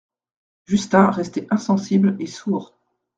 [0.65, 2.73] Justin restait insensible et sourd.